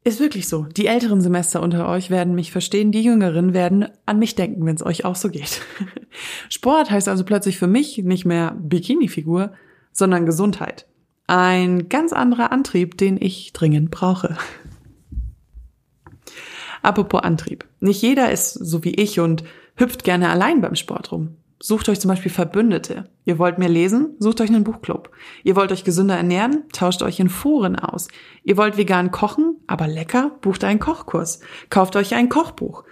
Ist 0.05 0.19
wirklich 0.19 0.49
so. 0.49 0.65
Die 0.65 0.87
älteren 0.87 1.21
Semester 1.21 1.63
unter 1.63 1.89
euch 1.89 2.11
werden 2.11 2.35
mich 2.35 2.51
verstehen, 2.51 2.91
die 2.91 3.03
jüngeren 3.03 3.55
werden 3.55 3.87
an 4.05 4.19
mich 4.19 4.35
denken, 4.35 4.67
wenn 4.67 4.75
es 4.75 4.85
euch 4.85 5.05
auch 5.05 5.15
so 5.15 5.29
geht. 5.29 5.63
Sport 6.49 6.91
heißt 6.91 7.09
also 7.09 7.25
plötzlich 7.25 7.57
für 7.57 7.69
mich 7.69 7.99
nicht 7.99 8.25
mehr 8.25 8.57
Bikini-Figur, 8.61 9.53
sondern 9.93 10.27
Gesundheit. 10.27 10.87
Ein 11.29 11.89
ganz 11.89 12.13
anderer 12.13 12.51
Antrieb, 12.51 12.99
den 12.99 13.17
ich 13.21 13.53
dringend 13.53 13.93
brauche. 13.93 14.37
Apropos 16.83 17.23
Antrieb. 17.23 17.65
Nicht 17.79 18.03
jeder 18.03 18.33
ist 18.33 18.55
so 18.55 18.83
wie 18.83 18.95
ich 18.95 19.21
und 19.21 19.45
hüpft 19.77 20.03
gerne 20.03 20.31
allein 20.31 20.61
beim 20.61 20.75
Sport 20.75 21.13
rum. 21.13 21.37
Sucht 21.65 21.89
euch 21.89 22.01
zum 22.01 22.09
Beispiel 22.09 22.33
Verbündete. 22.33 23.05
Ihr 23.25 23.39
wollt 23.39 23.59
mehr 23.59 23.69
lesen? 23.69 24.17
Sucht 24.19 24.41
euch 24.41 24.49
einen 24.49 24.65
Buchclub. 24.65 25.13
Ihr 25.45 25.55
wollt 25.55 25.71
euch 25.71 25.85
gesünder 25.85 26.17
ernähren? 26.17 26.65
Tauscht 26.73 27.03
euch 27.05 27.21
in 27.21 27.29
Foren 27.29 27.77
aus. 27.77 28.09
Ihr 28.43 28.57
wollt 28.57 28.77
vegan 28.77 29.13
kochen, 29.13 29.61
aber 29.69 29.87
lecker? 29.87 30.33
Bucht 30.41 30.65
einen 30.65 30.81
Kochkurs. 30.81 31.39
Kauft 31.71 31.95
euch 31.95 32.17
ein 32.17 32.29
Kochbuch. 32.29 32.83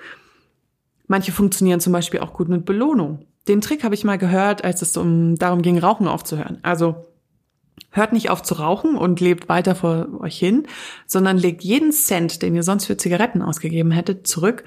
Manche 1.09 1.33
funktionieren 1.33 1.81
zum 1.81 1.93
Beispiel 1.93 2.21
auch 2.21 2.33
gut 2.33 2.49
mit 2.49 2.65
Belohnung. 2.65 3.27
Den 3.49 3.61
Trick 3.61 3.83
habe 3.83 3.97
ich 3.97 4.05
mal 4.05 4.19
gehört, 4.19 4.63
als 4.63 4.83
es 4.83 4.97
um, 4.97 5.35
darum 5.35 5.63
ging, 5.63 5.77
Rauchen 5.77 6.07
aufzuhören. 6.07 6.61
Also 6.63 7.07
hört 7.91 8.13
nicht 8.13 8.31
auf 8.31 8.41
zu 8.41 8.55
rauchen 8.55 8.95
und 8.95 9.19
lebt 9.19 9.49
weiter 9.49 9.75
vor 9.75 10.21
euch 10.21 10.39
hin, 10.39 10.69
sondern 11.07 11.39
legt 11.39 11.65
jeden 11.65 11.91
Cent, 11.91 12.41
den 12.41 12.55
ihr 12.55 12.63
sonst 12.63 12.87
für 12.87 12.97
Zigaretten 12.97 13.43
ausgegeben 13.43 13.91
hättet, 13.91 14.29
zurück 14.29 14.63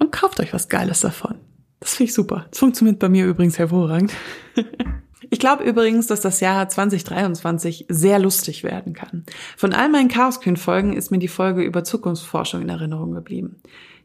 und 0.00 0.10
kauft 0.10 0.40
euch 0.40 0.52
was 0.52 0.68
Geiles 0.68 1.02
davon. 1.02 1.38
Das 1.84 1.96
finde 1.96 2.08
ich 2.08 2.14
super. 2.14 2.46
Das 2.50 2.60
funktioniert 2.60 2.98
bei 2.98 3.10
mir 3.10 3.26
übrigens 3.26 3.58
hervorragend. 3.58 4.10
Ich 5.30 5.38
glaube 5.38 5.64
übrigens, 5.64 6.06
dass 6.06 6.20
das 6.20 6.40
Jahr 6.40 6.68
2023 6.68 7.86
sehr 7.88 8.18
lustig 8.18 8.62
werden 8.62 8.92
kann. 8.92 9.24
Von 9.56 9.72
all 9.72 9.88
meinen 9.88 10.08
Chaos 10.08 10.40
Queen 10.40 10.56
Folgen 10.56 10.92
ist 10.92 11.10
mir 11.10 11.18
die 11.18 11.28
Folge 11.28 11.62
über 11.62 11.82
Zukunftsforschung 11.82 12.62
in 12.62 12.68
Erinnerung 12.68 13.12
geblieben. 13.12 13.56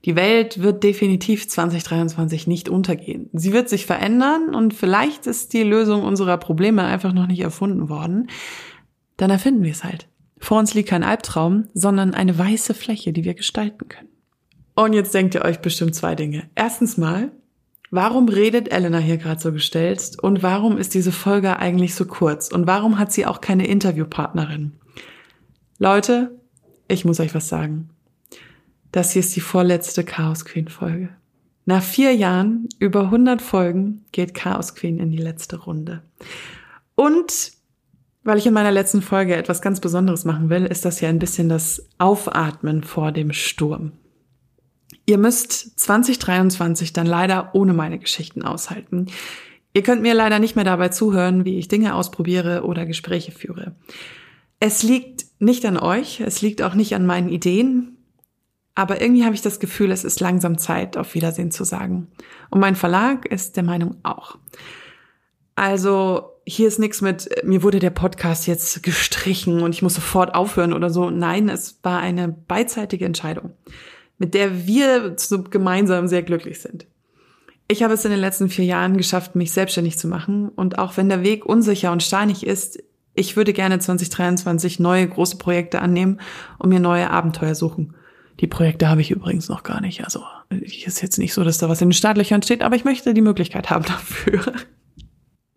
Die 0.06 0.16
Welt 0.16 0.62
wird 0.62 0.84
definitiv 0.84 1.48
2023 1.48 2.48
nicht 2.48 2.68
untergehen. 2.68 3.30
Sie 3.34 3.54
wird 3.54 3.70
sich 3.70 3.86
verändern 3.86 4.56
und 4.56 4.74
vielleicht 4.74 5.28
ist 5.28 5.54
die 5.54 5.64
Lösung 5.64 6.04
unserer 6.04 6.38
Probleme 6.38 6.84
einfach 6.84 7.14
noch 7.14 7.28
nicht 7.28 7.42
erfunden 7.42 7.90
worden. 7.90 8.30
Dann 9.18 9.30
erfinden 9.30 9.64
wir 9.64 9.72
es 9.72 9.84
halt. 9.84 10.08
Vor 10.38 10.58
uns 10.58 10.74
liegt 10.74 10.90
kein 10.90 11.04
Albtraum, 11.04 11.68
sondern 11.74 12.14
eine 12.14 12.38
weiße 12.38 12.74
Fläche, 12.74 13.14
die 13.14 13.24
wir 13.24 13.36
gestalten 13.36 13.88
können. 13.88 14.10
Und 14.76 14.94
jetzt 14.94 15.14
denkt 15.14 15.36
ihr 15.36 15.44
euch 15.44 15.60
bestimmt 15.60 15.96
zwei 15.96 16.16
Dinge. 16.16 16.50
Erstens 16.56 16.98
mal, 16.98 17.32
warum 17.92 18.30
redet 18.30 18.72
Elena 18.72 19.00
hier 19.00 19.18
gerade 19.18 19.40
so 19.40 19.52
gestellt 19.52 20.18
und 20.22 20.44
warum 20.44 20.78
ist 20.78 20.94
diese 20.94 21.12
Folge 21.12 21.58
eigentlich 21.58 21.96
so 21.96 22.06
kurz 22.06 22.50
und 22.50 22.68
warum 22.68 23.00
hat 23.00 23.12
sie 23.12 23.26
auch 23.26 23.42
keine 23.42 23.68
Interviewpartnerin? 23.68 24.74
Leute, 25.78 26.38
ich 26.88 27.06
muss 27.06 27.20
euch 27.20 27.34
was 27.34 27.48
sagen. 27.48 27.90
Das 28.92 29.12
hier 29.12 29.22
ist 29.22 29.36
die 29.36 29.42
vorletzte 29.42 30.04
Chaos 30.04 30.46
Queen 30.46 30.68
Folge. 30.68 31.10
Nach 31.66 31.84
vier 31.84 32.16
Jahren, 32.16 32.68
über 32.80 33.04
100 33.04 33.42
Folgen, 33.42 34.06
geht 34.12 34.34
Chaos 34.34 34.74
Queen 34.74 34.98
in 34.98 35.12
die 35.12 35.18
letzte 35.18 35.58
Runde. 35.58 36.02
Und 36.96 37.52
weil 38.24 38.38
ich 38.38 38.48
in 38.48 38.54
meiner 38.54 38.72
letzten 38.72 39.02
Folge 39.02 39.36
etwas 39.36 39.62
ganz 39.62 39.80
Besonderes 39.80 40.26
machen 40.26 40.50
will, 40.50 40.66
ist 40.66 40.84
das 40.84 41.00
ja 41.00 41.10
ein 41.10 41.20
bisschen 41.20 41.48
das 41.48 41.88
Aufatmen 41.98 42.84
vor 42.84 43.12
dem 43.12 43.32
Sturm. 43.34 43.94
Ihr 45.10 45.18
müsst 45.18 45.80
2023 45.80 46.94
dann 46.94 47.08
leider 47.08 47.50
ohne 47.56 47.74
meine 47.74 47.98
Geschichten 47.98 48.44
aushalten. 48.44 49.08
Ihr 49.74 49.82
könnt 49.82 50.04
mir 50.04 50.14
leider 50.14 50.38
nicht 50.38 50.56
mehr 50.56 50.66
dabei 50.66 50.90
zuhören, 50.90 51.46
wie 51.46 51.58
ich 51.58 51.68
Dinge 51.68 51.96
ausprobiere 51.96 52.64
oder 52.64 52.86
Gespräche 52.86 53.32
führe. 53.32 53.76
Es 54.60 54.84
liegt 54.84 55.26
nicht 55.40 55.66
an 55.66 55.80
euch, 55.80 56.20
es 56.20 56.44
liegt 56.44 56.62
auch 56.62 56.76
nicht 56.76 56.94
an 56.94 57.08
meinen 57.08 57.30
Ideen, 57.30 57.98
aber 58.76 59.02
irgendwie 59.02 59.26
habe 59.26 59.34
ich 59.34 59.42
das 59.42 59.60
Gefühl, 59.60 59.90
es 59.90 60.04
ist 60.04 60.20
langsam 60.20 60.60
Zeit, 60.60 60.96
auf 60.96 61.16
Wiedersehen 61.16 61.50
zu 61.50 61.64
sagen. 61.64 62.10
Und 62.52 62.60
mein 62.60 62.76
Verlag 62.76 63.26
ist 63.26 63.58
der 63.58 63.64
Meinung 63.64 63.96
auch. 64.04 64.38
Also 65.56 66.34
hier 66.46 66.68
ist 66.68 66.78
nichts 66.78 67.02
mit, 67.02 67.28
mir 67.44 67.64
wurde 67.64 67.80
der 67.80 67.90
Podcast 67.90 68.46
jetzt 68.46 68.84
gestrichen 68.84 69.64
und 69.64 69.74
ich 69.74 69.82
muss 69.82 69.96
sofort 69.96 70.36
aufhören 70.36 70.72
oder 70.72 70.92
so. 70.92 71.10
Nein, 71.10 71.50
es 71.50 71.80
war 71.82 72.00
eine 72.00 72.28
beidseitige 72.28 73.06
Entscheidung, 73.06 73.54
mit 74.20 74.36
der 74.36 74.68
wir 74.68 75.16
so 75.18 75.44
gemeinsam 75.44 76.08
sehr 76.08 76.22
glücklich 76.22 76.62
sind. 76.62 76.86
Ich 77.68 77.84
habe 77.84 77.94
es 77.94 78.06
in 78.06 78.12
den 78.12 78.20
letzten 78.20 78.50
vier 78.50 78.66
Jahren 78.66 78.98
geschafft, 78.98 79.36
mich 79.36 79.52
selbstständig 79.52 79.98
zu 79.98 80.08
machen. 80.08 80.50
Und 80.50 80.78
auch 80.78 80.98
wenn 80.98 81.10
der 81.10 81.24
Weg 81.24 81.46
unsicher 81.46 81.92
und 81.92 82.04
steinig 82.04 82.46
ist, 82.46 82.84
ich 83.14 83.36
würde 83.36 83.54
gerne 83.54 83.80
2023 83.80 84.80
neue 84.80 85.08
große 85.08 85.38
Projekte 85.38 85.82
annehmen 85.82 86.20
und 86.58 86.70
mir 86.70 86.80
neue 86.80 87.10
Abenteuer 87.10 87.56
suchen. 87.56 87.96
Die 88.40 88.48
Projekte 88.48 88.88
habe 88.88 89.02
ich 89.02 89.12
übrigens 89.12 89.50
noch 89.50 89.64
gar 89.64 89.82
nicht. 89.82 90.04
Also 90.04 90.24
ist 90.50 91.02
jetzt 91.02 91.18
nicht 91.18 91.34
so, 91.34 91.44
dass 91.44 91.58
da 91.58 91.70
was 91.70 91.82
in 91.82 91.90
den 91.90 91.94
Startlöchern 91.94 92.42
steht, 92.42 92.64
aber 92.64 92.76
ich 92.76 92.86
möchte 92.86 93.14
die 93.14 93.22
Möglichkeit 93.22 93.70
haben 93.70 93.86
dafür. 93.88 94.54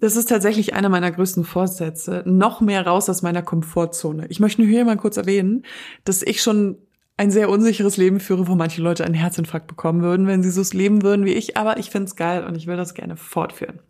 Das 0.00 0.16
ist 0.16 0.28
tatsächlich 0.28 0.74
einer 0.74 0.88
meiner 0.88 1.12
größten 1.12 1.44
Vorsätze. 1.44 2.24
Noch 2.26 2.60
mehr 2.60 2.84
raus 2.86 3.08
aus 3.08 3.22
meiner 3.22 3.42
Komfortzone. 3.42 4.26
Ich 4.28 4.40
möchte 4.40 4.60
nur 4.60 4.70
hier 4.70 4.84
mal 4.84 4.96
kurz 4.96 5.16
erwähnen, 5.16 5.64
dass 6.04 6.22
ich 6.22 6.42
schon 6.42 6.76
ein 7.16 7.30
sehr 7.30 7.48
unsicheres 7.48 7.96
Leben 7.96 8.20
führe, 8.20 8.48
wo 8.48 8.54
manche 8.54 8.82
Leute 8.82 9.04
einen 9.04 9.14
Herzinfarkt 9.14 9.66
bekommen 9.66 10.02
würden, 10.02 10.26
wenn 10.26 10.42
sie 10.42 10.50
so 10.50 10.62
leben 10.76 11.02
würden 11.02 11.24
wie 11.24 11.34
ich. 11.34 11.56
Aber 11.56 11.78
ich 11.78 11.90
finde 11.90 12.06
es 12.06 12.16
geil 12.16 12.44
und 12.44 12.56
ich 12.56 12.66
will 12.66 12.76
das 12.76 12.94
gerne 12.94 13.16
fortführen. 13.16 13.80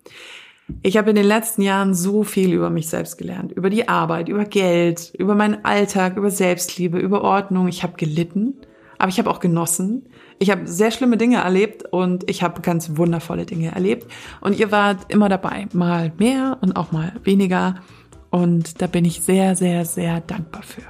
Ich 0.83 0.97
habe 0.97 1.11
in 1.11 1.17
den 1.17 1.27
letzten 1.27 1.63
Jahren 1.63 1.95
so 1.95 2.23
viel 2.23 2.53
über 2.53 2.71
mich 2.71 2.89
selbst 2.89 3.19
gelernt. 3.19 3.53
Über 3.53 3.71
die 3.71 3.89
Arbeit, 3.89 4.29
über 4.29 4.45
Geld, 4.45 5.13
über 5.19 5.35
meinen 5.35 5.65
Alltag, 5.65 6.17
über 6.17 6.31
Selbstliebe, 6.31 6.99
über 6.99 7.23
Ordnung. 7.23 7.69
Ich 7.69 7.83
habe 7.83 7.95
gelitten 7.97 8.55
aber 9.03 9.09
ich 9.09 9.19
habe 9.19 9.31
auch 9.31 9.41
genossen. 9.41 10.07
Ich 10.39 10.49
habe 10.49 10.69
sehr 10.69 10.93
schlimme 10.93 11.17
Dinge 11.17 11.39
erlebt 11.39 11.83
und 11.91 12.31
ich 12.31 12.45
habe 12.45 12.61
ganz 12.61 12.97
wundervolle 12.97 13.47
Dinge 13.47 13.75
erlebt. 13.75 14.07
Und 14.41 14.57
ihr 14.57 14.71
wart 14.71 15.13
immer 15.13 15.29
dabei, 15.29 15.67
mal 15.73 16.13
mehr 16.19 16.59
und 16.61 16.77
auch 16.77 16.93
mal 16.93 17.13
weniger. 17.25 17.75
Und 18.31 18.81
da 18.81 18.87
bin 18.87 19.05
ich 19.05 19.23
sehr, 19.23 19.57
sehr, 19.57 19.85
sehr 19.87 20.21
dankbar 20.21 20.63
für. 20.63 20.83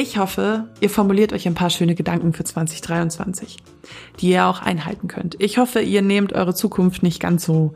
Ich 0.00 0.16
hoffe, 0.16 0.64
ihr 0.80 0.88
formuliert 0.88 1.34
euch 1.34 1.46
ein 1.46 1.52
paar 1.52 1.68
schöne 1.68 1.94
Gedanken 1.94 2.32
für 2.32 2.42
2023, 2.42 3.58
die 4.18 4.30
ihr 4.30 4.46
auch 4.46 4.62
einhalten 4.62 5.08
könnt. 5.08 5.36
Ich 5.38 5.58
hoffe, 5.58 5.82
ihr 5.82 6.00
nehmt 6.00 6.32
eure 6.32 6.54
Zukunft 6.54 7.02
nicht 7.02 7.20
ganz 7.20 7.44
so 7.44 7.74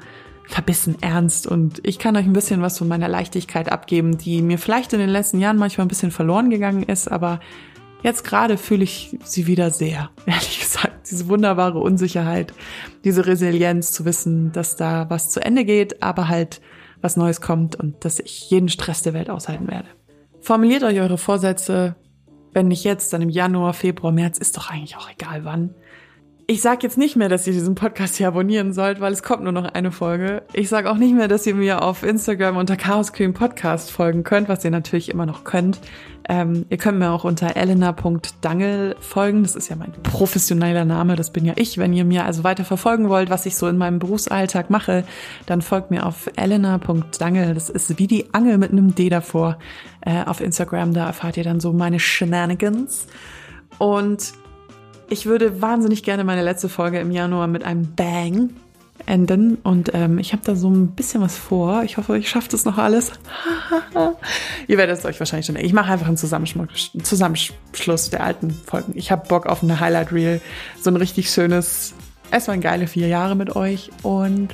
verbissen 0.48 0.96
ernst 1.02 1.46
und 1.46 1.86
ich 1.86 1.98
kann 1.98 2.16
euch 2.16 2.24
ein 2.24 2.32
bisschen 2.32 2.62
was 2.62 2.78
von 2.78 2.88
meiner 2.88 3.08
Leichtigkeit 3.08 3.70
abgeben, 3.70 4.16
die 4.16 4.40
mir 4.40 4.56
vielleicht 4.56 4.94
in 4.94 5.00
den 5.00 5.10
letzten 5.10 5.38
Jahren 5.38 5.58
manchmal 5.58 5.84
ein 5.84 5.88
bisschen 5.88 6.10
verloren 6.10 6.48
gegangen 6.48 6.84
ist, 6.84 7.12
aber 7.12 7.40
Jetzt 8.02 8.22
gerade 8.22 8.58
fühle 8.58 8.84
ich 8.84 9.18
sie 9.24 9.46
wieder 9.46 9.70
sehr, 9.70 10.10
ehrlich 10.26 10.60
gesagt. 10.60 11.10
Diese 11.10 11.28
wunderbare 11.28 11.78
Unsicherheit, 11.78 12.52
diese 13.02 13.26
Resilienz 13.26 13.92
zu 13.92 14.06
wissen, 14.06 14.52
dass 14.52 14.76
da 14.76 15.08
was 15.10 15.30
zu 15.30 15.42
Ende 15.42 15.64
geht, 15.64 16.02
aber 16.02 16.28
halt 16.28 16.62
was 17.02 17.16
Neues 17.16 17.42
kommt 17.42 17.76
und 17.76 18.04
dass 18.04 18.18
ich 18.18 18.50
jeden 18.50 18.68
Stress 18.68 19.02
der 19.02 19.14
Welt 19.14 19.30
aushalten 19.30 19.68
werde. 19.68 19.88
Formuliert 20.40 20.82
euch 20.82 21.00
eure 21.00 21.16
Vorsätze, 21.16 21.96
wenn 22.54 22.68
nicht 22.68 22.84
jetzt, 22.84 23.12
dann 23.12 23.22
im 23.22 23.28
Januar, 23.28 23.74
Februar, 23.74 24.12
März, 24.12 24.38
ist 24.38 24.56
doch 24.56 24.70
eigentlich 24.70 24.96
auch 24.96 25.10
egal 25.10 25.44
wann. 25.44 25.74
Ich 26.46 26.60
sage 26.60 26.80
jetzt 26.82 26.98
nicht 26.98 27.16
mehr, 27.16 27.30
dass 27.30 27.46
ihr 27.46 27.54
diesen 27.54 27.74
Podcast 27.74 28.16
hier 28.16 28.28
abonnieren 28.28 28.74
sollt, 28.74 29.00
weil 29.00 29.14
es 29.14 29.22
kommt 29.22 29.44
nur 29.44 29.52
noch 29.52 29.64
eine 29.64 29.90
Folge. 29.90 30.42
Ich 30.52 30.68
sage 30.68 30.90
auch 30.90 30.98
nicht 30.98 31.14
mehr, 31.14 31.26
dass 31.26 31.46
ihr 31.46 31.54
mir 31.54 31.82
auf 31.82 32.02
Instagram 32.02 32.58
unter 32.58 32.76
Chaos 32.76 33.14
Cream 33.14 33.32
Podcast 33.32 33.90
folgen 33.90 34.24
könnt, 34.24 34.48
was 34.48 34.62
ihr 34.62 34.70
natürlich 34.70 35.08
immer 35.10 35.24
noch 35.24 35.44
könnt. 35.44 35.80
Ähm, 36.26 36.64
ihr 36.70 36.78
könnt 36.78 36.98
mir 36.98 37.10
auch 37.10 37.24
unter 37.24 37.56
elena.dangel 37.56 38.96
folgen. 39.00 39.42
Das 39.42 39.56
ist 39.56 39.68
ja 39.68 39.76
mein 39.76 39.92
professioneller 40.02 40.84
Name, 40.84 41.16
das 41.16 41.30
bin 41.30 41.44
ja 41.44 41.52
ich. 41.56 41.76
Wenn 41.76 41.92
ihr 41.92 42.04
mir 42.04 42.24
also 42.24 42.44
weiter 42.44 42.64
verfolgen 42.64 43.08
wollt, 43.08 43.28
was 43.28 43.44
ich 43.44 43.56
so 43.56 43.68
in 43.68 43.76
meinem 43.76 43.98
Berufsalltag 43.98 44.70
mache, 44.70 45.04
dann 45.46 45.60
folgt 45.60 45.90
mir 45.90 46.06
auf 46.06 46.30
elena.dangel. 46.36 47.54
Das 47.54 47.68
ist 47.68 47.98
wie 47.98 48.06
die 48.06 48.32
Angel 48.32 48.56
mit 48.56 48.72
einem 48.72 48.94
D 48.94 49.10
davor 49.10 49.58
äh, 50.00 50.24
auf 50.24 50.40
Instagram. 50.40 50.94
Da 50.94 51.06
erfahrt 51.06 51.36
ihr 51.36 51.44
dann 51.44 51.60
so 51.60 51.72
meine 51.72 52.00
Shenanigans. 52.00 53.06
Und 53.78 54.32
ich 55.10 55.26
würde 55.26 55.60
wahnsinnig 55.60 56.02
gerne 56.04 56.24
meine 56.24 56.42
letzte 56.42 56.70
Folge 56.70 57.00
im 57.00 57.10
Januar 57.10 57.48
mit 57.48 57.64
einem 57.64 57.94
Bang 57.94 58.50
enden. 59.06 59.56
Und 59.56 59.92
ähm, 59.94 60.18
ich 60.18 60.32
habe 60.32 60.42
da 60.44 60.54
so 60.56 60.70
ein 60.70 60.88
bisschen 60.88 61.20
was 61.20 61.36
vor. 61.36 61.82
Ich 61.82 61.96
hoffe, 61.96 62.16
ich 62.16 62.28
schaffe 62.28 62.48
das 62.48 62.64
noch 62.64 62.78
alles. 62.78 63.12
Ihr 64.66 64.78
werdet 64.78 64.98
es 64.98 65.04
euch 65.04 65.18
wahrscheinlich 65.18 65.46
schon. 65.46 65.56
Ich 65.56 65.72
mache 65.72 65.92
einfach 65.92 66.06
einen 66.06 66.16
Zusammenschluss 66.16 68.10
der 68.10 68.24
alten 68.24 68.50
Folgen. 68.50 68.92
Ich 68.96 69.10
habe 69.10 69.28
Bock 69.28 69.46
auf 69.46 69.62
eine 69.62 69.80
Highlight 69.80 70.12
Reel. 70.12 70.40
So 70.80 70.90
ein 70.90 70.96
richtig 70.96 71.30
schönes. 71.30 71.94
Es 72.30 72.48
waren 72.48 72.60
geile 72.60 72.86
vier 72.86 73.08
Jahre 73.08 73.34
mit 73.36 73.54
euch. 73.54 73.90
Und 74.02 74.48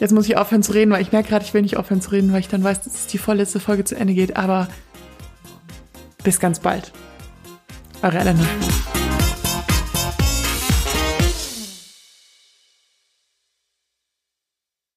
jetzt 0.00 0.12
muss 0.12 0.26
ich 0.26 0.36
aufhören 0.36 0.62
zu 0.62 0.72
reden, 0.72 0.90
weil 0.90 1.02
ich 1.02 1.12
merke 1.12 1.28
gerade, 1.28 1.44
ich 1.44 1.54
will 1.54 1.62
nicht 1.62 1.76
aufhören 1.76 2.00
zu 2.00 2.10
reden, 2.10 2.32
weil 2.32 2.40
ich 2.40 2.48
dann 2.48 2.64
weiß, 2.64 2.82
dass 2.82 3.06
die 3.06 3.18
vorletzte 3.18 3.60
Folge 3.60 3.84
zu 3.84 3.96
Ende 3.96 4.14
geht. 4.14 4.36
Aber 4.36 4.68
bis 6.22 6.40
ganz 6.40 6.60
bald. 6.60 6.92
Eure 8.02 8.18
Elena. 8.18 8.44